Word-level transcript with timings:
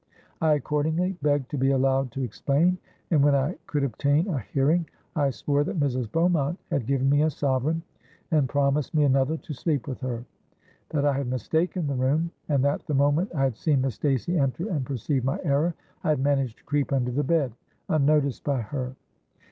I 0.41 0.53
accordingly 0.55 1.15
begged 1.21 1.51
to 1.51 1.59
be 1.59 1.69
allowed 1.69 2.09
to 2.13 2.23
explain; 2.23 2.79
and 3.11 3.23
when 3.23 3.35
I 3.35 3.53
could 3.67 3.83
obtain 3.83 4.27
a 4.29 4.39
hearing, 4.39 4.87
I 5.15 5.29
swore 5.29 5.63
that 5.63 5.79
Mrs. 5.79 6.11
Beaumont 6.11 6.57
had 6.71 6.87
given 6.87 7.07
me 7.07 7.21
a 7.21 7.29
sovereign, 7.29 7.83
and 8.31 8.49
promised 8.49 8.95
me 8.95 9.03
another 9.03 9.37
to 9.37 9.53
sleep 9.53 9.87
with 9.87 10.01
her—that 10.01 11.05
I 11.05 11.13
had 11.13 11.27
mistaken 11.27 11.85
the 11.85 11.93
room—and 11.93 12.65
that 12.65 12.83
the 12.87 12.95
moment 12.95 13.29
I 13.35 13.43
had 13.43 13.57
seen 13.57 13.81
Miss 13.81 13.93
Stacey 13.93 14.39
enter 14.39 14.67
and 14.67 14.83
perceived 14.87 15.23
my 15.23 15.37
error, 15.43 15.75
I 16.03 16.09
had 16.09 16.19
managed 16.19 16.57
to 16.57 16.63
creep 16.63 16.91
under 16.91 17.11
the 17.11 17.23
bed, 17.23 17.53
unnoticed 17.87 18.43
by 18.43 18.61
her. 18.61 18.95